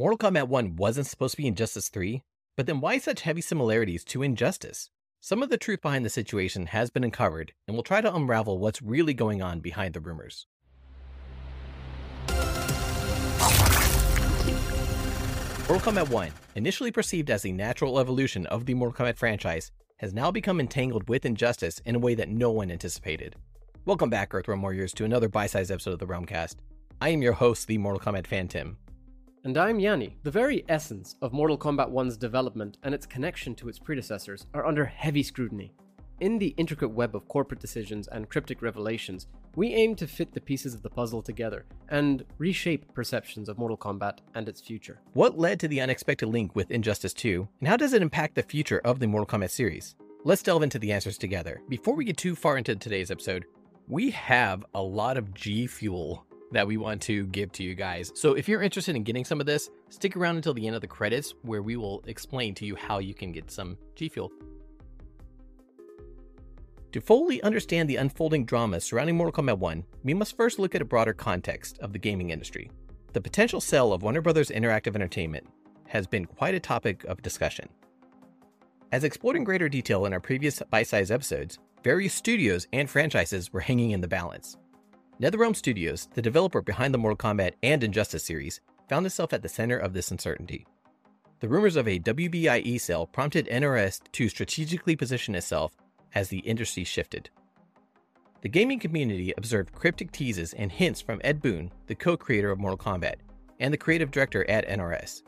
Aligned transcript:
Mortal 0.00 0.16
Kombat 0.16 0.48
1 0.48 0.76
wasn't 0.76 1.06
supposed 1.06 1.32
to 1.32 1.42
be 1.42 1.46
Injustice 1.46 1.90
3, 1.90 2.22
but 2.56 2.64
then 2.64 2.80
why 2.80 2.96
such 2.96 3.20
heavy 3.20 3.42
similarities 3.42 4.02
to 4.04 4.22
Injustice? 4.22 4.88
Some 5.20 5.42
of 5.42 5.50
the 5.50 5.58
truth 5.58 5.82
behind 5.82 6.06
the 6.06 6.08
situation 6.08 6.64
has 6.68 6.88
been 6.88 7.04
uncovered, 7.04 7.52
and 7.68 7.76
we'll 7.76 7.82
try 7.82 8.00
to 8.00 8.14
unravel 8.14 8.58
what's 8.58 8.80
really 8.80 9.12
going 9.12 9.42
on 9.42 9.60
behind 9.60 9.92
the 9.92 10.00
rumors. 10.00 10.46
Mortal 15.68 15.92
Kombat 15.92 16.08
1, 16.08 16.30
initially 16.54 16.92
perceived 16.92 17.28
as 17.28 17.42
the 17.42 17.52
natural 17.52 18.00
evolution 18.00 18.46
of 18.46 18.64
the 18.64 18.72
Mortal 18.72 19.04
Kombat 19.04 19.18
franchise, 19.18 19.70
has 19.98 20.14
now 20.14 20.30
become 20.30 20.60
entangled 20.60 21.10
with 21.10 21.26
Injustice 21.26 21.78
in 21.80 21.94
a 21.94 21.98
way 21.98 22.14
that 22.14 22.30
no 22.30 22.50
one 22.50 22.70
anticipated. 22.70 23.36
Welcome 23.84 24.08
back, 24.08 24.30
Earthrealm 24.30 24.62
Warriors, 24.62 24.94
to 24.94 25.04
another 25.04 25.28
bite-sized 25.28 25.70
episode 25.70 25.92
of 25.92 25.98
the 25.98 26.06
Realmcast. 26.06 26.56
I 27.02 27.10
am 27.10 27.20
your 27.20 27.34
host, 27.34 27.66
the 27.66 27.76
Mortal 27.76 28.00
Kombat 28.00 28.26
fan 28.26 28.48
Tim. 28.48 28.78
And 29.42 29.56
I'm 29.56 29.80
Yanni. 29.80 30.18
The 30.22 30.30
very 30.30 30.66
essence 30.68 31.16
of 31.22 31.32
Mortal 31.32 31.56
Kombat 31.56 31.90
1's 31.90 32.18
development 32.18 32.76
and 32.82 32.94
its 32.94 33.06
connection 33.06 33.54
to 33.54 33.70
its 33.70 33.78
predecessors 33.78 34.44
are 34.52 34.66
under 34.66 34.84
heavy 34.84 35.22
scrutiny. 35.22 35.72
In 36.20 36.38
the 36.38 36.54
intricate 36.58 36.90
web 36.90 37.16
of 37.16 37.26
corporate 37.26 37.58
decisions 37.58 38.06
and 38.08 38.28
cryptic 38.28 38.60
revelations, 38.60 39.28
we 39.56 39.72
aim 39.72 39.94
to 39.94 40.06
fit 40.06 40.34
the 40.34 40.42
pieces 40.42 40.74
of 40.74 40.82
the 40.82 40.90
puzzle 40.90 41.22
together 41.22 41.64
and 41.88 42.22
reshape 42.36 42.92
perceptions 42.92 43.48
of 43.48 43.56
Mortal 43.56 43.78
Kombat 43.78 44.18
and 44.34 44.46
its 44.46 44.60
future. 44.60 45.00
What 45.14 45.38
led 45.38 45.58
to 45.60 45.68
the 45.68 45.80
unexpected 45.80 46.26
link 46.26 46.54
with 46.54 46.70
Injustice 46.70 47.14
2, 47.14 47.48
and 47.60 47.68
how 47.68 47.78
does 47.78 47.94
it 47.94 48.02
impact 48.02 48.34
the 48.34 48.42
future 48.42 48.82
of 48.84 49.00
the 49.00 49.06
Mortal 49.06 49.38
Kombat 49.38 49.50
series? 49.50 49.96
Let's 50.22 50.42
delve 50.42 50.64
into 50.64 50.78
the 50.78 50.92
answers 50.92 51.16
together. 51.16 51.62
Before 51.66 51.94
we 51.94 52.04
get 52.04 52.18
too 52.18 52.36
far 52.36 52.58
into 52.58 52.76
today's 52.76 53.10
episode, 53.10 53.46
we 53.88 54.10
have 54.10 54.66
a 54.74 54.82
lot 54.82 55.16
of 55.16 55.32
G 55.32 55.66
Fuel 55.66 56.26
that 56.52 56.66
we 56.66 56.76
want 56.76 57.00
to 57.02 57.26
give 57.26 57.52
to 57.52 57.62
you 57.62 57.74
guys. 57.74 58.12
So 58.14 58.34
if 58.34 58.48
you're 58.48 58.62
interested 58.62 58.96
in 58.96 59.04
getting 59.04 59.24
some 59.24 59.40
of 59.40 59.46
this, 59.46 59.70
stick 59.88 60.16
around 60.16 60.36
until 60.36 60.54
the 60.54 60.66
end 60.66 60.76
of 60.76 60.82
the 60.82 60.88
credits 60.88 61.34
where 61.42 61.62
we 61.62 61.76
will 61.76 62.02
explain 62.06 62.54
to 62.56 62.64
you 62.64 62.76
how 62.76 62.98
you 62.98 63.14
can 63.14 63.32
get 63.32 63.50
some 63.50 63.76
G 63.94 64.08
Fuel. 64.08 64.30
To 66.92 67.00
fully 67.00 67.40
understand 67.42 67.88
the 67.88 67.96
unfolding 67.96 68.44
drama 68.44 68.80
surrounding 68.80 69.16
Mortal 69.16 69.44
Kombat 69.44 69.58
1, 69.58 69.84
we 70.02 70.12
must 70.12 70.36
first 70.36 70.58
look 70.58 70.74
at 70.74 70.82
a 70.82 70.84
broader 70.84 71.12
context 71.12 71.78
of 71.78 71.92
the 71.92 72.00
gaming 72.00 72.30
industry. 72.30 72.68
The 73.12 73.20
potential 73.20 73.60
sale 73.60 73.92
of 73.92 74.02
Warner 74.02 74.20
Brothers 74.20 74.50
Interactive 74.50 74.96
Entertainment 74.96 75.46
has 75.86 76.08
been 76.08 76.24
quite 76.24 76.54
a 76.54 76.60
topic 76.60 77.04
of 77.04 77.22
discussion. 77.22 77.68
As 78.90 79.04
explored 79.04 79.36
in 79.36 79.44
greater 79.44 79.68
detail 79.68 80.04
in 80.04 80.12
our 80.12 80.18
previous 80.18 80.60
bite 80.68 80.88
sized 80.88 81.12
episodes, 81.12 81.60
various 81.84 82.12
studios 82.12 82.66
and 82.72 82.90
franchises 82.90 83.52
were 83.52 83.60
hanging 83.60 83.92
in 83.92 84.00
the 84.00 84.08
balance. 84.08 84.56
NetherRealm 85.20 85.54
Studios, 85.54 86.08
the 86.14 86.22
developer 86.22 86.62
behind 86.62 86.94
the 86.94 86.98
Mortal 86.98 87.14
Kombat 87.14 87.52
and 87.62 87.84
Injustice 87.84 88.24
series, 88.24 88.62
found 88.88 89.04
itself 89.04 89.34
at 89.34 89.42
the 89.42 89.50
center 89.50 89.76
of 89.76 89.92
this 89.92 90.10
uncertainty. 90.10 90.66
The 91.40 91.48
rumors 91.48 91.76
of 91.76 91.86
a 91.86 91.98
WBIE 91.98 92.80
sale 92.80 93.06
prompted 93.06 93.46
NRS 93.48 94.00
to 94.12 94.30
strategically 94.30 94.96
position 94.96 95.34
itself 95.34 95.76
as 96.14 96.30
the 96.30 96.38
industry 96.38 96.84
shifted. 96.84 97.28
The 98.40 98.48
gaming 98.48 98.78
community 98.78 99.34
observed 99.36 99.74
cryptic 99.74 100.10
teases 100.10 100.54
and 100.54 100.72
hints 100.72 101.02
from 101.02 101.20
Ed 101.22 101.42
Boon, 101.42 101.70
the 101.86 101.94
co 101.94 102.16
creator 102.16 102.50
of 102.50 102.58
Mortal 102.58 102.78
Kombat, 102.78 103.16
and 103.58 103.74
the 103.74 103.78
creative 103.78 104.10
director 104.10 104.48
at 104.48 104.66
NRS. 104.68 105.20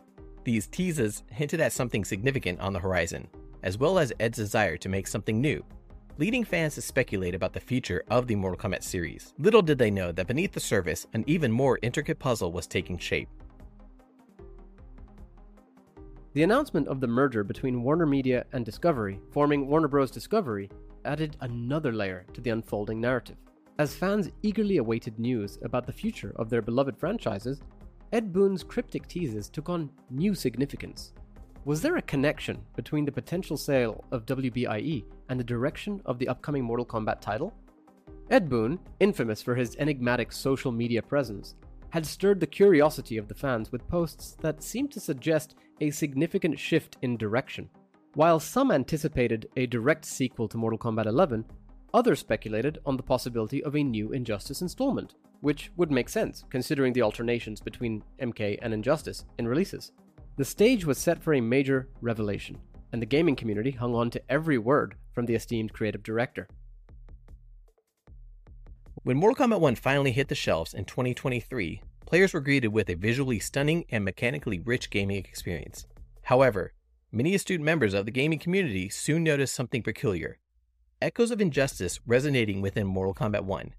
These 0.45 0.69
teases 0.69 1.23
hinted 1.31 1.61
at 1.61 1.75
something 1.75 2.03
significant 2.03 2.61
on 2.61 2.73
the 2.73 2.81
horizon, 2.81 3.29
as 3.63 3.77
well 3.77 3.99
as 3.99 4.11
Ed's 4.19 4.39
desire 4.39 4.79
to 4.79 4.89
make 4.89 5.07
something 5.07 5.39
new, 5.39 5.63
leading 6.19 6.45
fans 6.45 6.75
to 6.75 6.83
speculate 6.83 7.35
about 7.35 7.53
the 7.53 7.61
future 7.61 8.05
of 8.11 8.27
the 8.27 8.35
Mortal 8.35 8.59
Kombat 8.59 8.83
series. 8.83 9.33
Little 9.39 9.63
did 9.63 9.79
they 9.79 9.91
know 9.91 10.13
that 10.13 10.27
beneath 10.27 10.53
the 10.53 10.61
surface, 10.61 11.07
an 11.15 11.25
even 11.27 11.51
more 11.51 11.79
intricate 11.83 12.19
puzzle 12.19 12.53
was 12.53 12.67
taking 12.67 12.99
shape. 12.99 13.29
The 16.35 16.43
announcement 16.43 16.89
of 16.89 17.01
the 17.01 17.07
merger 17.07 17.45
between 17.45 17.83
Warner 17.83 18.07
Media 18.07 18.45
and 18.53 18.65
Discovery, 18.65 19.21
forming 19.31 19.69
Warner 19.69 19.89
Bros. 19.89 20.11
Discovery, 20.11 20.71
added 21.05 21.37
another 21.41 21.93
layer 21.93 22.25
to 22.35 22.41
the 22.41 22.51
unfolding 22.51 23.01
narrative. 23.01 23.37
As 23.79 23.95
fans 23.95 24.31
eagerly 24.43 24.77
awaited 24.77 25.19
news 25.19 25.59
about 25.63 25.87
the 25.87 25.93
future 25.93 26.33
of 26.37 26.49
their 26.49 26.63
beloved 26.63 26.97
franchises, 26.97 27.63
Ed 28.13 28.33
Boon's 28.33 28.63
cryptic 28.63 29.09
teases 29.09 29.49
took 29.49 29.71
on 29.71 29.91
new 30.11 30.35
significance. 30.35 31.15
Was 31.65 31.81
there 31.81 31.97
a 31.97 32.03
connection 32.03 32.59
between 32.77 33.05
the 33.05 33.13
potential 33.13 33.57
sale 33.57 34.05
of 34.11 34.27
WBIE 34.27 35.05
and 35.33 35.41
the 35.41 35.45
direction 35.45 36.03
of 36.05 36.19
the 36.19 36.29
upcoming 36.29 36.63
Mortal 36.63 36.85
Kombat 36.85 37.23
title? 37.23 37.55
Ed 38.31 38.51
Boon, 38.51 38.79
infamous 39.01 39.41
for 39.41 39.55
his 39.55 39.75
enigmatic 39.79 40.31
social 40.31 40.71
media 40.71 41.01
presence, 41.01 41.55
had 41.89 42.05
stirred 42.05 42.39
the 42.39 42.47
curiosity 42.47 43.17
of 43.17 43.29
the 43.29 43.35
fans 43.35 43.73
with 43.73 43.89
posts 43.89 44.37
that 44.43 44.63
seemed 44.63 44.93
to 44.93 45.01
suggest 45.01 45.55
a 45.81 45.91
significant 45.91 46.59
shift 46.59 46.99
in 47.01 47.17
direction. 47.17 47.71
While 48.13 48.41
some 48.41 48.71
anticipated 48.71 49.49
a 49.57 49.65
direct 49.65 50.05
sequel 50.05 50.49
to 50.49 50.59
Mortal 50.59 50.79
Kombat 50.79 51.07
11, 51.07 51.47
others 51.95 52.19
speculated 52.19 52.81
on 52.85 52.99
the 52.99 53.03
possibility 53.03 53.65
of 53.65 53.75
a 53.75 53.83
new 53.83 54.13
Injustice 54.13 54.61
installment, 54.61 55.15
which 55.41 55.73
would 55.79 55.91
make 55.91 56.11
sense 56.11 56.45
considering 56.51 56.93
the 56.93 57.01
alternations 57.01 57.59
between 57.59 58.05
MK 58.21 58.59
and 58.61 58.75
Injustice 58.75 59.25
in 59.39 59.49
releases. 59.49 59.93
The 60.37 60.45
stage 60.45 60.85
was 60.85 60.99
set 60.99 61.23
for 61.23 61.33
a 61.33 61.41
major 61.41 61.89
revelation, 62.03 62.59
and 62.93 63.01
the 63.01 63.07
gaming 63.07 63.37
community 63.37 63.71
hung 63.71 63.95
on 63.95 64.11
to 64.11 64.23
every 64.31 64.59
word 64.59 64.95
from 65.13 65.27
the 65.27 65.35
esteemed 65.35 65.73
creative 65.73 66.03
director. 66.03 66.47
When 69.05 69.17
Mortal 69.17 69.47
Kombat 69.47 69.61
1 69.61 69.75
finally 69.77 70.13
hit 70.13 70.29
the 70.29 70.35
shelves 70.35 70.75
in 70.75 70.85
2023, 70.85 71.83
players 72.07 72.33
were 72.33 72.41
greeted 72.41 72.69
with 72.69 72.89
a 72.89 72.95
visually 72.95 73.41
stunning 73.41 73.85
and 73.91 74.05
mechanically 74.05 74.61
rich 74.61 74.91
gaming 74.91 75.17
experience. 75.17 75.87
However, 76.23 76.73
many 77.11 77.35
astute 77.35 77.61
members 77.61 77.95
of 77.95 78.05
the 78.05 78.13
gaming 78.13 78.39
community 78.39 78.89
soon 78.89 79.25
noticed 79.25 79.55
something 79.55 79.83
peculiar 79.83 80.39
echoes 81.03 81.33
of 81.33 81.41
injustice 81.41 81.99
resonating 82.07 82.63
within 82.63 82.87
Mortal 82.87 83.13
Kombat 83.15 83.43
1. 83.43 83.75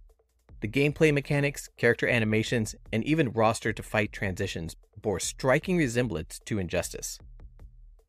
The 0.60 0.68
gameplay 0.68 1.14
mechanics, 1.14 1.70
character 1.78 2.08
animations, 2.08 2.76
and 2.92 3.04
even 3.06 3.32
roster 3.32 3.72
to 3.72 3.82
fight 3.84 4.12
transitions 4.12 4.76
bore 5.02 5.20
striking 5.20 5.78
resemblance 5.78 6.40
to 6.46 6.60
Injustice. 6.60 7.20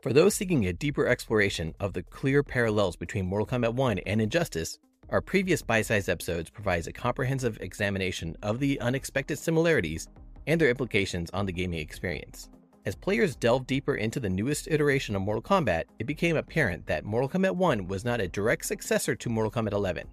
For 0.04 0.12
those 0.12 0.34
seeking 0.34 0.66
a 0.66 0.72
deeper 0.74 1.06
exploration 1.06 1.74
of 1.80 1.94
the 1.94 2.02
clear 2.02 2.42
parallels 2.42 2.94
between 2.94 3.24
Mortal 3.24 3.46
Kombat 3.46 3.72
1 3.72 4.00
and 4.00 4.20
Injustice, 4.20 4.78
our 5.08 5.22
previous 5.22 5.62
bite-sized 5.62 6.10
episodes 6.10 6.50
provides 6.50 6.86
a 6.86 6.92
comprehensive 6.92 7.56
examination 7.62 8.36
of 8.42 8.60
the 8.60 8.78
unexpected 8.80 9.38
similarities 9.38 10.06
and 10.46 10.60
their 10.60 10.68
implications 10.68 11.30
on 11.30 11.46
the 11.46 11.52
gaming 11.52 11.78
experience. 11.78 12.50
As 12.84 12.94
players 12.94 13.34
delved 13.34 13.66
deeper 13.66 13.94
into 13.94 14.20
the 14.20 14.28
newest 14.28 14.68
iteration 14.68 15.16
of 15.16 15.22
Mortal 15.22 15.40
Kombat, 15.40 15.84
it 15.98 16.04
became 16.04 16.36
apparent 16.36 16.86
that 16.86 17.06
Mortal 17.06 17.30
Kombat 17.30 17.56
1 17.56 17.88
was 17.88 18.04
not 18.04 18.20
a 18.20 18.28
direct 18.28 18.66
successor 18.66 19.14
to 19.14 19.30
Mortal 19.30 19.50
Kombat 19.50 19.72
11, 19.72 20.06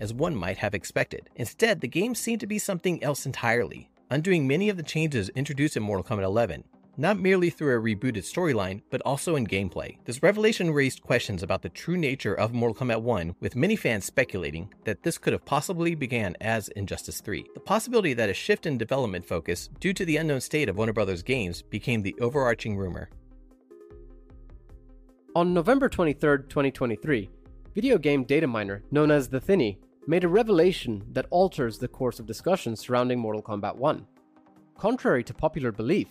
as 0.00 0.14
one 0.14 0.34
might 0.34 0.56
have 0.56 0.72
expected. 0.72 1.28
Instead, 1.36 1.82
the 1.82 1.86
game 1.86 2.14
seemed 2.14 2.40
to 2.40 2.46
be 2.46 2.58
something 2.58 3.04
else 3.04 3.26
entirely, 3.26 3.90
undoing 4.10 4.46
many 4.46 4.70
of 4.70 4.78
the 4.78 4.82
changes 4.82 5.28
introduced 5.34 5.76
in 5.76 5.82
Mortal 5.82 6.16
Kombat 6.16 6.24
11, 6.24 6.64
not 6.96 7.18
merely 7.18 7.50
through 7.50 7.76
a 7.76 7.80
rebooted 7.80 8.18
storyline, 8.18 8.82
but 8.90 9.00
also 9.02 9.36
in 9.36 9.46
gameplay. 9.46 9.96
This 10.04 10.22
revelation 10.22 10.70
raised 10.70 11.02
questions 11.02 11.42
about 11.42 11.62
the 11.62 11.68
true 11.68 11.96
nature 11.96 12.34
of 12.34 12.52
Mortal 12.52 12.86
Kombat 12.86 13.02
1, 13.02 13.36
with 13.40 13.56
many 13.56 13.76
fans 13.76 14.04
speculating 14.04 14.72
that 14.84 15.02
this 15.02 15.18
could 15.18 15.32
have 15.32 15.44
possibly 15.44 15.94
began 15.94 16.36
as 16.40 16.68
Injustice 16.68 17.20
3. 17.20 17.44
The 17.54 17.60
possibility 17.60 18.14
that 18.14 18.30
a 18.30 18.34
shift 18.34 18.66
in 18.66 18.78
development 18.78 19.24
focus 19.24 19.68
due 19.80 19.92
to 19.92 20.04
the 20.04 20.16
unknown 20.16 20.40
state 20.40 20.68
of 20.68 20.76
Warner 20.76 20.92
Bros. 20.92 21.22
games 21.22 21.62
became 21.62 22.02
the 22.02 22.16
overarching 22.20 22.76
rumor. 22.76 23.08
On 25.36 25.52
November 25.52 25.88
23, 25.88 26.44
2023, 26.48 27.28
video 27.74 27.98
game 27.98 28.22
data 28.22 28.46
miner 28.46 28.84
known 28.92 29.10
as 29.10 29.28
The 29.28 29.40
Thinny 29.40 29.80
made 30.06 30.22
a 30.22 30.28
revelation 30.28 31.02
that 31.12 31.26
alters 31.30 31.78
the 31.78 31.88
course 31.88 32.20
of 32.20 32.26
discussions 32.26 32.78
surrounding 32.78 33.18
Mortal 33.18 33.42
Kombat 33.42 33.74
1. 33.74 34.06
Contrary 34.78 35.24
to 35.24 35.34
popular 35.34 35.72
belief, 35.72 36.08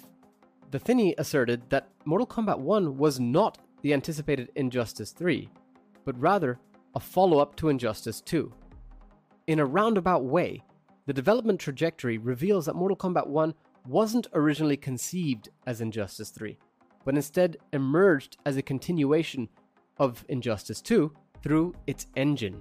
The 0.74 0.80
Thinny 0.80 1.14
asserted 1.20 1.70
that 1.70 1.90
Mortal 2.04 2.26
Kombat 2.26 2.58
1 2.58 2.98
was 2.98 3.20
not 3.20 3.60
the 3.84 3.94
anticipated 3.94 4.50
Injustice 4.56 5.12
3, 5.12 5.48
but 6.04 6.20
rather 6.20 6.58
a 6.96 7.00
follow 7.00 7.38
up 7.38 7.56
to 7.58 7.70
Injustice 7.70 8.22
2. 8.22 8.52
In 9.46 9.60
a 9.60 9.66
roundabout 9.68 10.26
way, 10.26 10.64
the 11.06 11.14
development 11.14 11.60
trajectory 11.60 12.18
reveals 12.18 12.66
that 12.66 12.74
Mortal 12.74 12.98
Kombat 12.98 13.28
1 13.28 13.54
wasn't 13.86 14.26
originally 14.34 14.76
conceived 14.76 15.50
as 15.68 15.80
Injustice 15.80 16.32
3, 16.32 16.58
but 17.06 17.14
instead 17.14 17.58
emerged 17.72 18.38
as 18.48 18.58
a 18.58 18.64
continuation 18.64 19.50
of 20.00 20.26
Injustice 20.28 20.82
2 20.82 21.14
through 21.44 21.76
its 21.86 22.08
engine. 22.16 22.60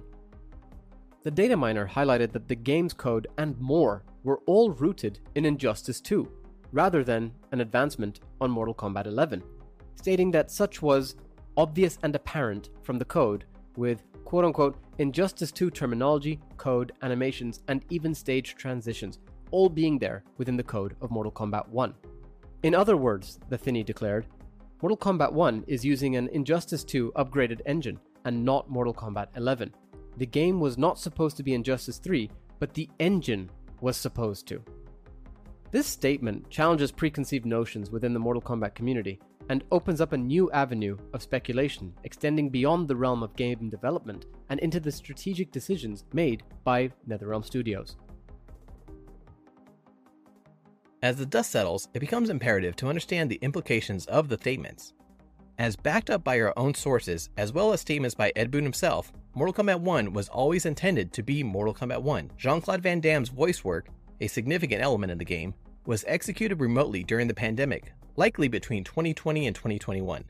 The 1.23 1.31
data 1.31 1.57
miner 1.57 1.87
highlighted 1.87 2.31
that 2.33 2.47
the 2.47 2.53
game's 2.53 2.93
code 2.93 3.25
and 3.39 3.59
more 3.59 4.03
were 4.23 4.41
all 4.45 4.69
rooted 4.69 5.17
in 5.33 5.45
Injustice 5.45 5.99
2, 5.99 6.42
rather 6.73 7.03
than 7.03 7.31
an 7.51 7.61
advancement 7.61 8.19
on 8.41 8.51
Mortal 8.51 8.73
Kombat 8.73 9.05
11, 9.05 9.41
stating 9.95 10.31
that 10.31 10.51
such 10.51 10.81
was 10.81 11.15
obvious 11.55 11.97
and 12.03 12.15
apparent 12.15 12.71
from 12.81 12.97
the 12.97 13.05
code, 13.05 13.45
with 13.77 14.03
quote 14.25 14.43
unquote 14.43 14.75
Injustice 14.97 15.51
2 15.51 15.71
terminology, 15.71 16.39
code, 16.57 16.91
animations, 17.01 17.61
and 17.67 17.85
even 17.89 18.13
stage 18.13 18.55
transitions 18.55 19.19
all 19.51 19.69
being 19.69 19.99
there 19.99 20.23
within 20.37 20.57
the 20.57 20.63
code 20.63 20.95
of 21.01 21.11
Mortal 21.11 21.31
Kombat 21.31 21.67
1. 21.69 21.93
In 22.63 22.73
other 22.73 22.97
words, 22.97 23.39
the 23.49 23.57
Thinny 23.57 23.83
declared, 23.83 24.25
Mortal 24.81 24.97
Kombat 24.97 25.31
1 25.31 25.65
is 25.67 25.85
using 25.85 26.15
an 26.15 26.27
Injustice 26.29 26.83
2 26.83 27.13
upgraded 27.15 27.61
engine 27.67 27.99
and 28.25 28.43
not 28.43 28.69
Mortal 28.69 28.93
Kombat 28.93 29.27
11. 29.35 29.71
The 30.17 30.25
game 30.25 30.59
was 30.59 30.77
not 30.77 30.97
supposed 30.97 31.37
to 31.37 31.43
be 31.43 31.53
Injustice 31.53 31.99
3, 31.99 32.29
but 32.59 32.73
the 32.73 32.89
engine 32.99 33.49
was 33.79 33.95
supposed 33.95 34.47
to. 34.47 34.63
This 35.73 35.87
statement 35.87 36.47
challenges 36.51 36.91
preconceived 36.91 37.47
notions 37.47 37.89
within 37.89 38.13
the 38.13 38.19
Mortal 38.19 38.43
Kombat 38.43 38.75
community 38.75 39.19
and 39.49 39.63
opens 39.71 40.01
up 40.01 40.13
a 40.13 40.17
new 40.17 40.51
avenue 40.51 40.95
of 41.13 41.23
speculation 41.23 41.91
extending 42.03 42.47
beyond 42.47 42.87
the 42.87 42.95
realm 42.95 43.23
of 43.23 43.35
game 43.35 43.71
development 43.71 44.27
and 44.49 44.59
into 44.59 44.79
the 44.79 44.91
strategic 44.91 45.51
decisions 45.51 46.05
made 46.13 46.43
by 46.63 46.91
NetherRealm 47.09 47.43
Studios. 47.43 47.97
As 51.01 51.15
the 51.15 51.25
dust 51.25 51.49
settles, 51.49 51.87
it 51.95 52.01
becomes 52.01 52.29
imperative 52.29 52.75
to 52.75 52.87
understand 52.87 53.31
the 53.31 53.39
implications 53.41 54.05
of 54.05 54.29
the 54.29 54.37
statements. 54.37 54.93
As 55.57 55.75
backed 55.75 56.11
up 56.11 56.23
by 56.23 56.39
our 56.39 56.53
own 56.55 56.75
sources, 56.75 57.31
as 57.35 57.51
well 57.51 57.73
as 57.73 57.81
statements 57.81 58.13
by 58.13 58.31
Ed 58.35 58.51
Boon 58.51 58.63
himself, 58.63 59.11
Mortal 59.33 59.65
Kombat 59.65 59.79
1 59.79 60.13
was 60.13 60.29
always 60.29 60.67
intended 60.67 61.11
to 61.13 61.23
be 61.23 61.41
Mortal 61.41 61.73
Kombat 61.73 62.03
1. 62.03 62.29
Jean 62.37 62.61
Claude 62.61 62.83
Van 62.83 62.99
Damme's 62.99 63.29
voice 63.29 63.63
work, 63.63 63.87
a 64.21 64.27
significant 64.27 64.79
element 64.79 65.11
in 65.11 65.17
the 65.17 65.25
game, 65.25 65.55
was 65.85 66.05
executed 66.07 66.59
remotely 66.59 67.03
during 67.03 67.27
the 67.27 67.33
pandemic, 67.33 67.93
likely 68.15 68.47
between 68.47 68.83
2020 68.83 69.47
and 69.47 69.55
2021. 69.55 70.25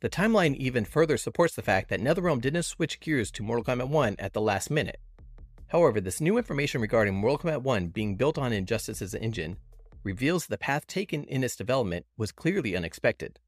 The 0.00 0.08
timeline 0.08 0.56
even 0.56 0.84
further 0.84 1.16
supports 1.16 1.54
the 1.54 1.62
fact 1.62 1.90
that 1.90 2.00
NetherRealm 2.00 2.40
didn't 2.40 2.62
switch 2.62 3.00
gears 3.00 3.30
to 3.32 3.42
Mortal 3.42 3.64
Kombat 3.64 3.88
1 3.88 4.16
at 4.18 4.32
the 4.32 4.40
last 4.40 4.70
minute. 4.70 4.98
However, 5.68 6.00
this 6.00 6.20
new 6.20 6.38
information 6.38 6.80
regarding 6.80 7.14
Mortal 7.14 7.50
Kombat 7.50 7.62
1 7.62 7.88
being 7.88 8.16
built 8.16 8.38
on 8.38 8.52
Injustice's 8.52 9.14
engine 9.14 9.58
reveals 10.02 10.46
the 10.46 10.58
path 10.58 10.86
taken 10.86 11.24
in 11.24 11.44
its 11.44 11.54
development 11.54 12.06
was 12.16 12.32
clearly 12.32 12.74
unexpected. 12.74 13.38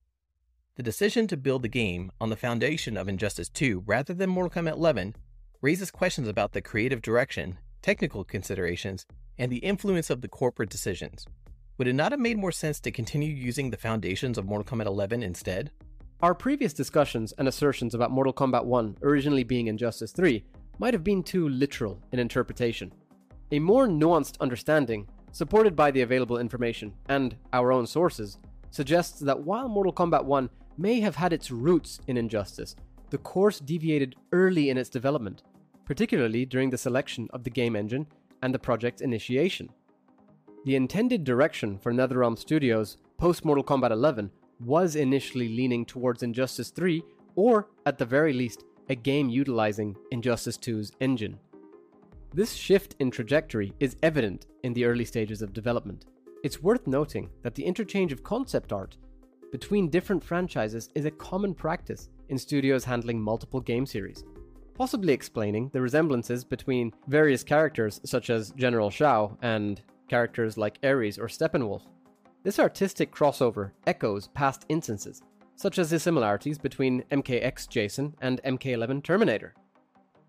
The 0.77 0.83
decision 0.83 1.27
to 1.29 1.37
build 1.37 1.63
the 1.63 1.69
game 1.69 2.13
on 2.21 2.31
the 2.31 2.37
foundation 2.37 2.97
of 2.97 3.09
Injustice 3.09 3.49
2 3.49 3.85
rather 3.87 4.15
than 4.15 4.31
Mortal 4.31 4.63
Kombat 4.63 4.73
11 4.73 5.17
raises 5.63 5.91
questions 5.91 6.29
about 6.29 6.53
the 6.53 6.61
creative 6.61 7.01
direction, 7.01 7.59
technical 7.81 8.25
considerations, 8.25 9.07
and 9.43 9.51
the 9.51 9.59
influence 9.59 10.09
of 10.09 10.21
the 10.21 10.29
corporate 10.29 10.71
decisions. 10.71 11.27
Would 11.77 11.89
it 11.89 11.95
not 11.95 12.13
have 12.13 12.21
made 12.21 12.39
more 12.39 12.53
sense 12.53 12.79
to 12.79 12.93
continue 12.93 13.35
using 13.35 13.71
the 13.71 13.77
foundations 13.77 14.39
of 14.39 14.47
Mortal 14.47 14.65
Kombat 14.65 14.87
11 14.87 15.21
instead? 15.25 15.73
Our 16.21 16.33
previous 16.33 16.73
discussions 16.73 17.33
and 17.33 17.49
assertions 17.49 17.93
about 17.93 18.13
Mortal 18.13 18.33
Kombat 18.33 18.65
1 18.65 18.99
originally 19.03 19.43
being 19.43 19.67
Injustice 19.67 20.13
3 20.13 20.45
might 20.79 20.95
have 20.95 21.03
been 21.03 21.25
too 21.25 21.49
literal 21.49 22.01
in 22.13 22.21
interpretation. 22.21 22.93
A 23.51 23.59
more 23.59 23.89
nuanced 23.89 24.39
understanding 24.39 25.09
supported 25.33 25.75
by 25.75 25.91
the 25.91 26.03
available 26.03 26.39
information 26.39 26.93
and 27.09 27.35
our 27.53 27.73
own 27.73 27.85
sources, 27.85 28.39
suggests 28.71 29.19
that 29.19 29.41
while 29.41 29.69
Mortal 29.69 29.93
Kombat 29.93 30.25
1 30.25 30.49
may 30.79 31.01
have 31.01 31.17
had 31.17 31.33
its 31.33 31.51
roots 31.51 31.99
in 32.07 32.17
injustice, 32.17 32.77
the 33.11 33.19
course 33.19 33.59
deviated 33.59 34.15
early 34.31 34.71
in 34.71 34.79
its 34.79 34.89
development, 34.89 35.43
particularly 35.85 36.47
during 36.47 36.71
the 36.71 36.79
selection 36.79 37.29
of 37.33 37.43
the 37.43 37.51
game 37.51 37.75
engine 37.75 38.07
and 38.43 38.53
the 38.53 38.59
project's 38.59 39.03
initiation. 39.03 39.69
The 40.65 40.77
intended 40.77 41.25
direction 41.25 41.79
for 41.79 41.93
NetherRealm 41.93 42.39
Studios 42.39 42.97
post 43.19 43.45
Mortal 43.45 43.65
Kombat 43.65 43.91
11 43.91 44.31
was 44.61 44.97
initially 44.97 45.49
leaning 45.49 45.85
towards 45.85 46.23
Injustice 46.23 46.71
3, 46.71 47.03
or 47.35 47.69
at 47.87 47.99
the 47.99 48.05
very 48.05 48.33
least, 48.33 48.65
a 48.89 48.95
game 48.95 49.29
utilizing 49.29 49.97
Injustice 50.11 50.59
2's 50.59 50.93
engine. 51.01 51.39
This 52.35 52.55
shift 52.55 52.97
in 52.99 53.11
trajectory 53.11 53.73
is 53.81 53.97
evident 54.03 54.47
in 54.63 54.73
the 54.73 54.85
early 54.85 55.05
stages 55.05 55.43
of 55.43 55.53
development. 55.53 56.07
It's 56.45 56.63
worth 56.63 56.87
noting 56.87 57.31
that 57.43 57.55
the 57.55 57.65
interchange 57.65 58.13
of 58.13 58.23
concept 58.23 58.73
art 58.73 58.97
between 59.53 59.91
different 59.91 60.25
franchises 60.25 60.89
is 60.95 61.05
a 61.05 61.11
common 61.11 61.55
practice 61.55 62.09
in 62.31 62.39
studios 62.39 62.85
handling 62.85 63.21
multiple 63.21 63.61
game 63.61 63.85
series, 63.85 64.25
possibly 64.83 65.13
explaining 65.13 65.71
the 65.73 65.81
resemblances 65.81 66.43
between 66.43 66.93
various 67.07 67.45
characters 67.45 68.01
such 68.03 68.31
as 68.31 68.51
General 68.57 68.91
Shao 68.91 69.39
and 69.41 69.81
characters 70.09 70.59
like 70.59 70.81
Ares 70.83 71.21
or 71.21 71.29
Steppenwolf. 71.29 71.83
This 72.43 72.59
artistic 72.59 73.15
crossover 73.15 73.71
echoes 73.87 74.27
past 74.35 74.67
instances, 74.69 75.23
such 75.55 75.79
as 75.79 75.91
the 75.91 76.01
similarities 76.01 76.59
between 76.59 77.05
MKX 77.13 77.69
Jason 77.69 78.17
and 78.23 78.43
MK11 78.43 79.05
Terminator. 79.05 79.55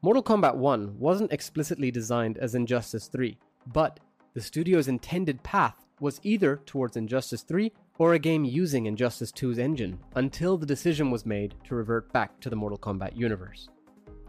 Mortal 0.04 0.22
Kombat 0.22 0.54
1 0.54 1.00
wasn't 1.00 1.34
explicitly 1.34 1.90
designed 1.90 2.38
as 2.38 2.54
Injustice 2.54 3.08
3, 3.08 3.36
but 3.74 4.00
the 4.36 4.42
studio's 4.42 4.88
intended 4.88 5.42
path 5.42 5.84
was 6.00 6.22
either 6.22 6.58
towards 6.68 6.96
Injustice 6.96 7.42
3 7.42 7.72
or 7.98 8.14
a 8.14 8.20
game 8.20 8.46
using 8.46 8.86
Injustice 8.86 9.32
2's 9.32 9.58
engine 9.58 9.98
until 10.14 10.60
the 10.60 10.68
decision 10.68 11.10
was 11.10 11.26
made 11.26 11.56
to 11.64 11.74
revert 11.74 12.14
back 12.14 12.40
to 12.42 12.52
the 12.52 12.56
Mortal 12.56 12.78
Kombat 12.78 13.18
universe. 13.18 13.68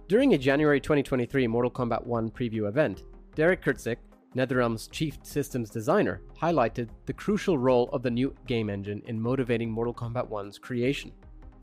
During 0.06 0.34
a 0.34 0.38
January 0.38 0.80
2023 0.80 1.46
Mortal 1.46 1.70
Kombat 1.70 2.04
1 2.04 2.30
preview 2.32 2.68
event, 2.68 3.04
Derek 3.34 3.64
Kurtzik, 3.64 3.96
NetherRealm's 4.36 4.86
chief 4.88 5.16
systems 5.22 5.70
designer, 5.70 6.20
highlighted 6.38 6.90
the 7.06 7.12
crucial 7.14 7.56
role 7.56 7.88
of 7.90 8.02
the 8.02 8.10
new 8.10 8.34
game 8.46 8.68
engine 8.68 9.00
in 9.06 9.18
motivating 9.18 9.70
Mortal 9.70 9.94
Kombat 9.94 10.28
1's 10.28 10.58
creation. 10.58 11.10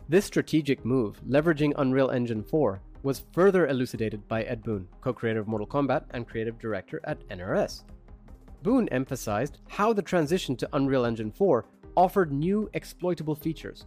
This 0.09 0.25
strategic 0.25 0.83
move, 0.83 1.21
leveraging 1.29 1.73
Unreal 1.77 2.09
Engine 2.09 2.43
4, 2.43 2.81
was 3.03 3.25
further 3.31 3.67
elucidated 3.67 4.27
by 4.27 4.41
Ed 4.41 4.63
Boon, 4.63 4.87
co 5.01 5.13
creator 5.13 5.39
of 5.39 5.47
Mortal 5.47 5.67
Kombat 5.67 6.05
and 6.09 6.27
creative 6.27 6.57
director 6.57 6.99
at 7.03 7.19
NRS. 7.29 7.83
Boon 8.63 8.89
emphasized 8.89 9.59
how 9.69 9.93
the 9.93 10.01
transition 10.01 10.55
to 10.55 10.69
Unreal 10.73 11.05
Engine 11.05 11.31
4 11.31 11.63
offered 11.95 12.31
new 12.31 12.71
exploitable 12.73 13.35
features. 13.35 13.85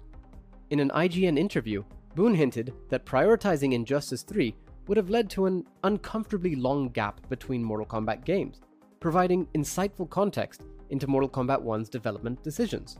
In 0.70 0.78
an 0.78 0.90
IGN 0.90 1.40
interview, 1.40 1.82
Boon 2.14 2.34
hinted 2.34 2.72
that 2.90 3.04
prioritizing 3.04 3.72
Injustice 3.72 4.22
3 4.22 4.54
would 4.86 4.96
have 4.96 5.10
led 5.10 5.28
to 5.30 5.46
an 5.46 5.64
uncomfortably 5.82 6.54
long 6.54 6.88
gap 6.90 7.28
between 7.28 7.64
Mortal 7.64 7.86
Kombat 7.86 8.24
games, 8.24 8.60
providing 9.00 9.46
insightful 9.54 10.08
context 10.08 10.62
into 10.90 11.08
Mortal 11.08 11.28
Kombat 11.28 11.64
1's 11.64 11.88
development 11.88 12.42
decisions. 12.44 12.98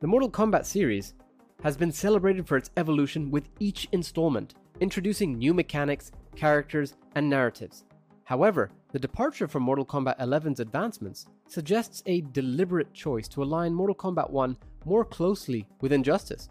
The 0.00 0.06
Mortal 0.06 0.30
Kombat 0.30 0.64
series 0.64 1.14
has 1.62 1.76
been 1.76 1.92
celebrated 1.92 2.48
for 2.48 2.56
its 2.56 2.70
evolution 2.78 3.30
with 3.30 3.48
each 3.58 3.86
installment, 3.92 4.54
introducing 4.80 5.36
new 5.36 5.52
mechanics, 5.52 6.10
characters, 6.34 6.94
and 7.14 7.28
narratives. 7.28 7.84
However, 8.24 8.70
the 8.92 8.98
departure 8.98 9.48
from 9.48 9.64
Mortal 9.64 9.84
Kombat 9.84 10.18
11's 10.18 10.60
advancements 10.60 11.26
suggests 11.46 12.02
a 12.06 12.22
deliberate 12.22 12.94
choice 12.94 13.28
to 13.28 13.42
align 13.42 13.74
Mortal 13.74 13.94
Kombat 13.94 14.30
1 14.30 14.56
more 14.86 15.04
closely 15.04 15.66
with 15.82 15.92
Injustice, 15.92 16.48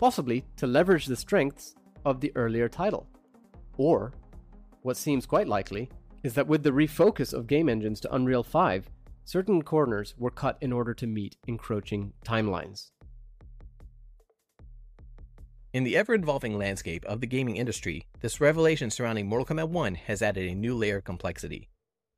possibly 0.00 0.42
to 0.56 0.66
leverage 0.66 1.04
the 1.04 1.14
strengths 1.14 1.74
of 2.06 2.20
the 2.20 2.32
earlier 2.34 2.70
title. 2.70 3.06
Or, 3.76 4.14
what 4.80 4.96
seems 4.96 5.26
quite 5.26 5.46
likely, 5.46 5.90
is 6.22 6.32
that 6.34 6.46
with 6.46 6.62
the 6.62 6.70
refocus 6.70 7.34
of 7.34 7.46
game 7.46 7.68
engines 7.68 8.00
to 8.00 8.14
Unreal 8.14 8.42
5, 8.42 8.88
certain 9.26 9.60
corners 9.60 10.14
were 10.16 10.30
cut 10.30 10.56
in 10.62 10.72
order 10.72 10.94
to 10.94 11.06
meet 11.06 11.36
encroaching 11.46 12.14
timelines. 12.24 12.92
In 15.74 15.84
the 15.84 15.98
ever 15.98 16.14
evolving 16.14 16.56
landscape 16.56 17.04
of 17.04 17.20
the 17.20 17.26
gaming 17.26 17.56
industry, 17.56 18.06
this 18.20 18.40
revelation 18.40 18.90
surrounding 18.90 19.28
Mortal 19.28 19.54
Kombat 19.54 19.68
1 19.68 19.94
has 19.96 20.22
added 20.22 20.50
a 20.50 20.54
new 20.54 20.74
layer 20.74 20.96
of 20.96 21.04
complexity. 21.04 21.68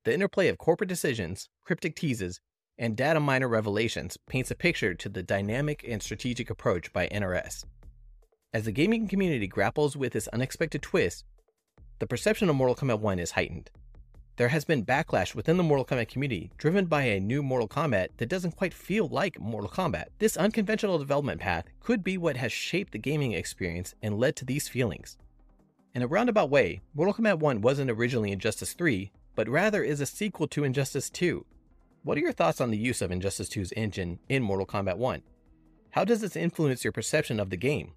The 0.05 0.15
interplay 0.15 0.47
of 0.47 0.57
corporate 0.57 0.89
decisions, 0.89 1.49
cryptic 1.65 1.97
teases, 1.97 2.41
and 2.83 2.97
data 2.97 3.21
miner 3.21 3.47
revelations 3.47 4.19
paints 4.29 4.51
a 4.51 4.57
picture 4.57 4.93
to 4.93 5.09
the 5.09 5.23
dynamic 5.23 5.85
and 5.89 6.03
strategic 6.03 6.51
approach 6.51 6.93
by 6.93 7.07
NRS. 7.07 7.65
As 8.53 8.65
the 8.65 8.73
gaming 8.73 9.07
community 9.07 9.47
grapples 9.47 9.97
with 9.97 10.12
this 10.12 10.27
unexpected 10.33 10.83
twist, 10.83 11.25
the 12.01 12.09
perception 12.09 12.49
of 12.49 12.57
Mortal 12.57 12.75
Kombat 12.75 12.99
1 12.99 13.21
is 13.21 13.31
heightened. 13.31 13.71
There 14.35 14.49
has 14.49 14.65
been 14.65 14.85
backlash 14.85 15.33
within 15.33 15.59
the 15.59 15.62
Mortal 15.62 15.85
Kombat 15.85 16.09
community 16.09 16.51
driven 16.59 16.87
by 16.87 17.05
a 17.05 17.21
new 17.21 17.41
Mortal 17.41 17.69
Kombat 17.69 18.09
that 18.17 18.29
doesn't 18.29 18.57
quite 18.57 18.75
feel 18.75 19.07
like 19.07 19.39
Mortal 19.39 19.71
Kombat. 19.71 20.07
This 20.19 20.37
unconventional 20.37 20.99
development 20.99 21.41
path 21.41 21.67
could 21.79 22.03
be 22.03 22.19
what 22.19 22.37
has 22.37 22.51
shaped 22.51 22.93
the 22.93 22.99
gaming 22.99 23.31
experience 23.31 23.95
and 24.03 24.19
led 24.19 24.35
to 24.35 24.45
these 24.45 24.67
feelings. 24.67 25.17
In 25.95 26.03
a 26.03 26.09
roundabout 26.09 26.51
way, 26.51 26.81
Mortal 26.95 27.15
Kombat 27.15 27.39
1 27.39 27.61
wasn't 27.61 27.93
originally 27.93 28.33
Injustice 28.33 28.73
3, 28.73 29.12
but 29.37 29.49
rather 29.49 29.85
is 29.85 30.01
a 30.01 30.07
sequel 30.07 30.49
to 30.49 30.65
Injustice 30.65 31.11
2. 31.11 31.47
What 32.04 32.18
are 32.18 32.21
your 32.21 32.32
thoughts 32.32 32.61
on 32.61 32.73
the 32.73 32.76
use 32.76 33.00
of 33.00 33.12
Injustice 33.12 33.49
2's 33.49 33.73
engine 33.76 34.18
in 34.28 34.42
Mortal 34.42 34.66
Kombat 34.66 34.97
1? 34.97 35.23
How 35.90 36.04
does 36.04 36.21
this 36.21 36.35
influence 36.35 36.82
your 36.82 36.92
perception 36.92 37.38
of 37.38 37.49
the 37.49 37.56
game? 37.56 37.92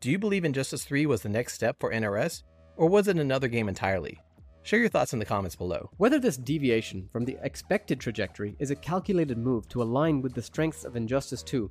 Do 0.00 0.12
you 0.12 0.18
believe 0.20 0.44
Injustice 0.44 0.84
3 0.84 1.06
was 1.06 1.22
the 1.22 1.28
next 1.28 1.54
step 1.54 1.80
for 1.80 1.92
NRS, 1.92 2.44
or 2.76 2.88
was 2.88 3.08
it 3.08 3.16
another 3.16 3.48
game 3.48 3.68
entirely? 3.68 4.20
Share 4.62 4.78
your 4.78 4.88
thoughts 4.88 5.12
in 5.12 5.18
the 5.18 5.24
comments 5.24 5.56
below. 5.56 5.90
Whether 5.96 6.20
this 6.20 6.36
deviation 6.36 7.08
from 7.10 7.24
the 7.24 7.36
expected 7.42 7.98
trajectory 7.98 8.54
is 8.60 8.70
a 8.70 8.76
calculated 8.76 9.38
move 9.38 9.68
to 9.70 9.82
align 9.82 10.22
with 10.22 10.34
the 10.34 10.42
strengths 10.42 10.84
of 10.84 10.94
Injustice 10.94 11.42
2, 11.42 11.68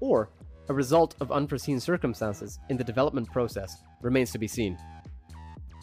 or 0.00 0.28
a 0.70 0.74
result 0.74 1.14
of 1.20 1.30
unforeseen 1.30 1.78
circumstances 1.78 2.58
in 2.68 2.76
the 2.76 2.82
development 2.82 3.30
process, 3.30 3.84
remains 4.00 4.32
to 4.32 4.38
be 4.38 4.48
seen. 4.48 4.76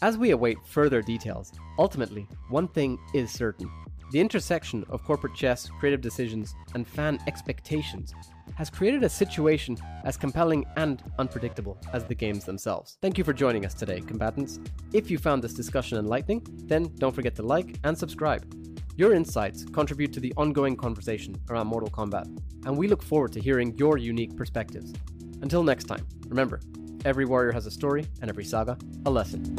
As 0.02 0.18
we 0.18 0.32
await 0.32 0.58
further 0.66 1.00
details, 1.00 1.50
ultimately, 1.78 2.28
one 2.50 2.68
thing 2.68 2.98
is 3.14 3.30
certain. 3.30 3.70
The 4.10 4.20
intersection 4.20 4.84
of 4.90 5.04
corporate 5.04 5.34
chess, 5.34 5.70
creative 5.78 6.00
decisions, 6.00 6.56
and 6.74 6.86
fan 6.86 7.20
expectations 7.28 8.12
has 8.56 8.68
created 8.68 9.04
a 9.04 9.08
situation 9.08 9.76
as 10.04 10.16
compelling 10.16 10.66
and 10.76 11.00
unpredictable 11.20 11.78
as 11.92 12.04
the 12.04 12.14
games 12.16 12.44
themselves. 12.44 12.98
Thank 13.00 13.18
you 13.18 13.24
for 13.24 13.32
joining 13.32 13.64
us 13.64 13.72
today, 13.72 14.00
combatants. 14.00 14.58
If 14.92 15.12
you 15.12 15.18
found 15.18 15.44
this 15.44 15.54
discussion 15.54 15.96
enlightening, 15.96 16.44
then 16.64 16.92
don't 16.98 17.14
forget 17.14 17.36
to 17.36 17.44
like 17.44 17.78
and 17.84 17.96
subscribe. 17.96 18.52
Your 18.96 19.14
insights 19.14 19.64
contribute 19.64 20.12
to 20.14 20.20
the 20.20 20.34
ongoing 20.36 20.76
conversation 20.76 21.36
around 21.48 21.68
Mortal 21.68 21.90
Kombat, 21.90 22.26
and 22.66 22.76
we 22.76 22.88
look 22.88 23.04
forward 23.04 23.32
to 23.34 23.40
hearing 23.40 23.76
your 23.78 23.96
unique 23.96 24.36
perspectives. 24.36 24.92
Until 25.40 25.62
next 25.62 25.84
time, 25.84 26.04
remember, 26.26 26.60
every 27.04 27.26
warrior 27.26 27.52
has 27.52 27.66
a 27.66 27.70
story, 27.70 28.04
and 28.20 28.28
every 28.28 28.44
saga, 28.44 28.76
a 29.06 29.10
lesson. 29.10 29.56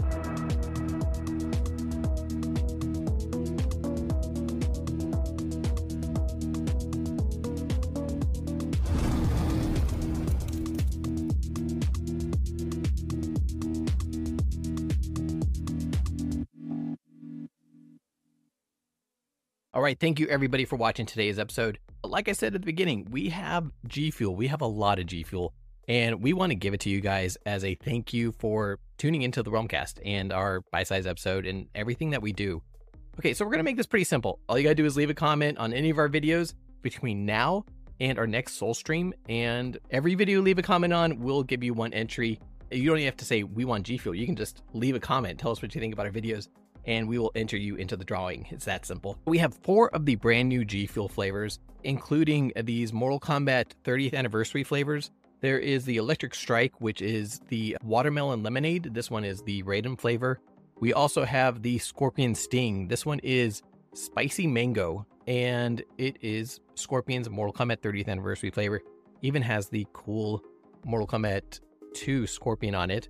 Right, 19.91 20.00
thank 20.00 20.21
you 20.21 20.27
everybody 20.27 20.63
for 20.63 20.77
watching 20.77 21.05
today's 21.05 21.38
episode. 21.38 21.77
Like 22.01 22.29
I 22.29 22.31
said 22.31 22.55
at 22.55 22.62
the 22.62 22.65
beginning, 22.65 23.10
we 23.12 23.27
have 23.27 23.69
G 23.88 24.10
Fuel. 24.10 24.33
We 24.38 24.48
have 24.48 24.62
a 24.62 24.65
lot 24.65 25.00
of 25.00 25.05
G 25.05 25.21
Fuel, 25.24 25.53
and 25.86 26.24
we 26.24 26.31
want 26.31 26.51
to 26.51 26.55
give 26.55 26.74
it 26.74 26.79
to 26.81 26.89
you 26.89 27.01
guys 27.01 27.38
as 27.45 27.65
a 27.65 27.75
thank 27.75 28.13
you 28.13 28.31
for 28.31 28.79
tuning 28.98 29.24
into 29.24 29.43
the 29.43 29.51
Realmcast 29.51 30.00
and 30.05 30.31
our 30.31 30.62
bite 30.71 30.88
size 30.88 31.05
episode 31.05 31.45
and 31.45 31.67
everything 31.75 32.12
that 32.12 32.21
we 32.21 32.31
do. 32.31 32.62
Okay, 33.19 33.33
so 33.33 33.43
we're 33.43 33.51
gonna 33.51 33.63
make 33.63 33.75
this 33.75 33.86
pretty 33.86 34.05
simple. 34.05 34.39
All 34.48 34.57
you 34.57 34.63
gotta 34.63 34.75
do 34.75 34.86
is 34.86 34.95
leave 34.95 35.10
a 35.10 35.13
comment 35.13 35.57
on 35.57 35.74
any 35.74 35.89
of 35.89 35.98
our 35.98 36.07
videos 36.07 36.53
between 36.81 37.25
now 37.25 37.65
and 38.00 38.17
our 38.17 38.27
next 38.27 38.53
Soul 38.53 38.74
stream, 38.74 39.13
and 39.27 39.77
every 39.89 40.15
video 40.15 40.38
you 40.38 40.41
leave 40.41 40.57
a 40.57 40.63
comment 40.63 40.93
on, 40.93 41.19
we'll 41.19 41.43
give 41.43 41.65
you 41.65 41.74
one 41.74 41.91
entry. 41.93 42.39
You 42.71 42.86
don't 42.86 43.00
even 43.00 43.07
have 43.07 43.17
to 43.17 43.25
say 43.25 43.43
we 43.43 43.65
want 43.65 43.86
G 43.86 43.98
Fuel. 43.98 44.15
You 44.15 44.25
can 44.25 44.38
just 44.38 44.63
leave 44.71 44.95
a 44.95 45.01
comment, 45.01 45.38
tell 45.38 45.51
us 45.51 45.62
what 45.62 45.75
you 45.75 45.81
think 45.81 45.93
about 45.93 46.05
our 46.05 46.13
videos, 46.13 46.48
and 46.85 47.07
we 47.07 47.17
will 47.19 47.31
enter 47.35 47.57
you 47.57 47.75
into 47.75 47.95
the 47.95 48.05
drawing. 48.05 48.47
It's 48.50 48.65
that 48.65 48.85
simple. 48.85 49.17
We 49.25 49.38
have 49.39 49.53
four 49.53 49.93
of 49.93 50.05
the 50.05 50.15
brand 50.15 50.50
new 50.50 50.65
G 50.65 50.88
Fuel 50.88 51.07
flavors, 51.07 51.59
including 51.83 52.51
these 52.63 52.93
Mortal 52.93 53.19
Kombat 53.19 53.71
30th 53.83 54.13
anniversary 54.13 54.63
flavors. 54.63 55.11
There 55.41 55.59
is 55.59 55.85
the 55.85 55.97
Electric 55.97 56.35
Strike, 56.35 56.79
which 56.79 57.01
is 57.01 57.39
the 57.50 57.77
watermelon 57.83 58.43
lemonade. 58.43 58.93
This 58.93 59.09
one 59.09 59.23
is 59.23 59.41
the 59.41 59.63
Raiden 59.63 60.00
flavor. 60.00 60.39
We 60.79 60.93
also 60.93 61.25
have 61.25 61.61
the 61.61 61.77
Scorpion 61.79 62.35
Sting. 62.35 62.88
This 62.88 63.05
one 63.05 63.19
is 63.23 63.61
spicy 63.93 64.47
mango, 64.47 65.05
and 65.27 65.83
it 65.97 66.17
is 66.21 66.59
Scorpion's 66.75 67.29
Mortal 67.29 67.53
Kombat 67.53 67.77
30th 67.77 68.07
anniversary 68.07 68.51
flavor. 68.51 68.81
Even 69.21 69.41
has 69.41 69.67
the 69.67 69.85
cool 69.93 70.43
Mortal 70.85 71.07
Kombat 71.07 71.59
2 71.93 72.27
Scorpion 72.27 72.75
on 72.75 72.89
it. 72.89 73.09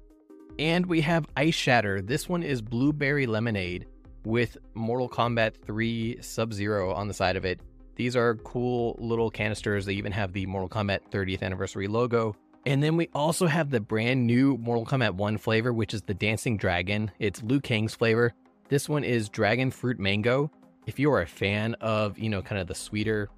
And 0.60 0.86
we 0.86 1.02
have 1.02 1.26
Ice 1.36 1.56
Shatter. 1.56 2.02
This 2.02 2.30
one 2.30 2.44
is 2.44 2.62
Blueberry 2.62 3.26
Lemonade 3.26 3.88
with 4.26 4.58
Mortal 4.74 5.10
Kombat 5.10 5.56
3 5.66 6.22
Sub 6.22 6.54
Zero 6.54 6.94
on 6.94 7.08
the 7.08 7.14
side 7.14 7.36
of 7.36 7.46
it. 7.46 7.60
These 7.96 8.16
are 8.16 8.36
cool 8.36 8.96
little 9.00 9.30
canisters. 9.30 9.86
They 9.86 9.94
even 9.94 10.12
have 10.12 10.34
the 10.34 10.46
Mortal 10.46 10.70
Kombat 10.70 11.00
30th 11.12 11.42
anniversary 11.42 11.88
logo. 11.88 12.36
And 12.66 12.84
then 12.84 12.96
we 12.96 13.10
also 13.16 13.48
have 13.48 13.72
the 13.72 13.80
brand 13.80 14.28
new 14.28 14.58
Mortal 14.58 14.86
Kombat 14.86 15.16
1 15.16 15.38
flavor, 15.40 15.74
which 15.74 15.94
is 15.94 16.04
the 16.04 16.14
Dancing 16.14 16.58
Dragon. 16.58 17.10
It's 17.18 17.42
Liu 17.42 17.60
Kang's 17.60 17.96
flavor. 17.96 18.34
This 18.70 18.88
one 18.88 19.04
is 19.04 19.30
Dragon 19.30 19.72
Fruit 19.72 20.00
Mango. 20.00 20.52
If 20.86 21.00
you 21.00 21.12
are 21.12 21.22
a 21.22 21.28
fan 21.28 21.76
of, 21.82 22.20
you 22.20 22.30
know, 22.30 22.42
kind 22.42 22.62
of 22.62 22.68
the 22.68 22.76
sweeter, 22.76 23.30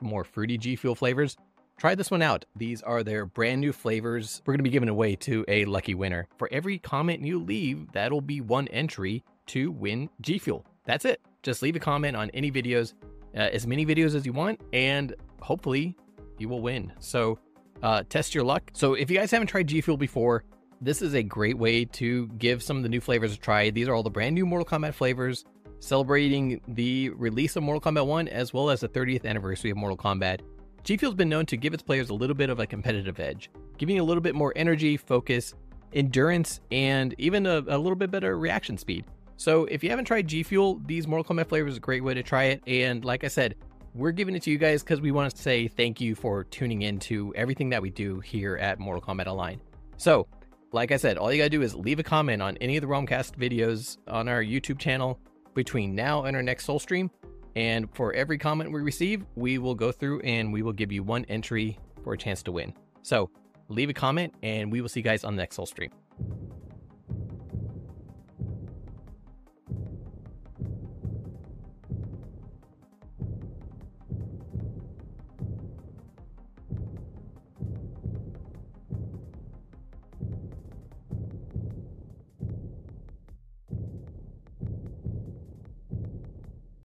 more 0.00 0.24
fruity 0.24 0.58
G 0.58 0.76
Fuel 0.76 0.94
flavors, 0.94 1.36
Try 1.82 1.96
this 1.96 2.12
one 2.12 2.22
out. 2.22 2.44
These 2.54 2.80
are 2.82 3.02
their 3.02 3.26
brand 3.26 3.60
new 3.60 3.72
flavors. 3.72 4.40
We're 4.46 4.52
going 4.52 4.60
to 4.60 4.62
be 4.62 4.70
giving 4.70 4.88
away 4.88 5.16
to 5.16 5.44
a 5.48 5.64
lucky 5.64 5.96
winner. 5.96 6.28
For 6.38 6.48
every 6.52 6.78
comment 6.78 7.24
you 7.24 7.42
leave, 7.42 7.90
that'll 7.90 8.20
be 8.20 8.40
one 8.40 8.68
entry 8.68 9.24
to 9.46 9.72
win 9.72 10.08
G 10.20 10.38
Fuel. 10.38 10.64
That's 10.84 11.04
it. 11.04 11.20
Just 11.42 11.60
leave 11.60 11.74
a 11.74 11.80
comment 11.80 12.16
on 12.16 12.30
any 12.34 12.52
videos, 12.52 12.94
uh, 13.34 13.48
as 13.52 13.66
many 13.66 13.84
videos 13.84 14.14
as 14.14 14.24
you 14.24 14.32
want, 14.32 14.60
and 14.72 15.12
hopefully 15.40 15.96
you 16.38 16.48
will 16.48 16.62
win. 16.62 16.92
So 17.00 17.40
uh, 17.82 18.04
test 18.08 18.32
your 18.32 18.44
luck. 18.44 18.70
So 18.74 18.94
if 18.94 19.10
you 19.10 19.18
guys 19.18 19.32
haven't 19.32 19.48
tried 19.48 19.66
G 19.66 19.80
Fuel 19.80 19.96
before, 19.96 20.44
this 20.80 21.02
is 21.02 21.14
a 21.14 21.22
great 21.24 21.58
way 21.58 21.84
to 21.86 22.28
give 22.38 22.62
some 22.62 22.76
of 22.76 22.84
the 22.84 22.88
new 22.88 23.00
flavors 23.00 23.34
a 23.34 23.36
try. 23.36 23.70
These 23.70 23.88
are 23.88 23.94
all 23.94 24.04
the 24.04 24.08
brand 24.08 24.36
new 24.36 24.46
Mortal 24.46 24.66
Kombat 24.66 24.94
flavors 24.94 25.44
celebrating 25.80 26.60
the 26.68 27.08
release 27.08 27.56
of 27.56 27.64
Mortal 27.64 27.80
Kombat 27.80 28.06
1 28.06 28.28
as 28.28 28.52
well 28.52 28.70
as 28.70 28.82
the 28.82 28.88
30th 28.88 29.26
anniversary 29.26 29.72
of 29.72 29.76
Mortal 29.76 29.96
Kombat. 29.96 30.42
G 30.84 30.96
Fuel's 30.96 31.14
been 31.14 31.28
known 31.28 31.46
to 31.46 31.56
give 31.56 31.74
its 31.74 31.82
players 31.82 32.10
a 32.10 32.14
little 32.14 32.34
bit 32.34 32.50
of 32.50 32.58
a 32.58 32.66
competitive 32.66 33.20
edge, 33.20 33.50
giving 33.78 33.96
you 33.96 34.02
a 34.02 34.04
little 34.04 34.20
bit 34.20 34.34
more 34.34 34.52
energy, 34.56 34.96
focus, 34.96 35.54
endurance, 35.92 36.60
and 36.72 37.14
even 37.18 37.46
a, 37.46 37.58
a 37.68 37.78
little 37.78 37.94
bit 37.94 38.10
better 38.10 38.36
reaction 38.36 38.76
speed. 38.76 39.04
So 39.36 39.64
if 39.66 39.84
you 39.84 39.90
haven't 39.90 40.06
tried 40.06 40.26
G 40.26 40.42
Fuel, 40.42 40.80
these 40.86 41.06
Mortal 41.06 41.36
Kombat 41.36 41.48
flavors 41.48 41.72
is 41.72 41.76
a 41.76 41.80
great 41.80 42.02
way 42.02 42.14
to 42.14 42.22
try 42.22 42.44
it. 42.44 42.62
And 42.66 43.04
like 43.04 43.22
I 43.22 43.28
said, 43.28 43.54
we're 43.94 44.10
giving 44.10 44.34
it 44.34 44.42
to 44.42 44.50
you 44.50 44.58
guys 44.58 44.82
because 44.82 45.00
we 45.00 45.12
want 45.12 45.32
to 45.32 45.40
say 45.40 45.68
thank 45.68 46.00
you 46.00 46.14
for 46.14 46.44
tuning 46.44 46.82
in 46.82 46.98
to 47.00 47.32
everything 47.36 47.70
that 47.70 47.82
we 47.82 47.90
do 47.90 48.18
here 48.20 48.56
at 48.56 48.80
Mortal 48.80 49.02
Kombat 49.02 49.26
Online. 49.26 49.60
So, 49.98 50.26
like 50.72 50.90
I 50.90 50.96
said, 50.96 51.16
all 51.16 51.32
you 51.32 51.38
gotta 51.38 51.50
do 51.50 51.62
is 51.62 51.74
leave 51.74 51.98
a 52.00 52.02
comment 52.02 52.42
on 52.42 52.56
any 52.56 52.76
of 52.76 52.80
the 52.80 52.88
Realmcast 52.88 53.36
videos 53.36 53.98
on 54.08 54.28
our 54.28 54.42
YouTube 54.42 54.78
channel 54.78 55.20
between 55.54 55.94
now 55.94 56.24
and 56.24 56.34
our 56.34 56.42
next 56.42 56.64
Soul 56.64 56.78
stream, 56.78 57.10
and 57.56 57.88
for 57.94 58.12
every 58.14 58.38
comment 58.38 58.72
we 58.72 58.80
receive, 58.80 59.24
we 59.34 59.58
will 59.58 59.74
go 59.74 59.92
through 59.92 60.20
and 60.20 60.52
we 60.52 60.62
will 60.62 60.72
give 60.72 60.92
you 60.92 61.02
one 61.02 61.24
entry 61.26 61.78
for 62.02 62.14
a 62.14 62.18
chance 62.18 62.42
to 62.44 62.52
win. 62.52 62.72
So 63.02 63.30
leave 63.68 63.90
a 63.90 63.94
comment 63.94 64.34
and 64.42 64.70
we 64.70 64.80
will 64.80 64.88
see 64.88 65.00
you 65.00 65.04
guys 65.04 65.24
on 65.24 65.36
the 65.36 65.42
next 65.42 65.56
Soul 65.56 65.66
stream. 65.66 65.90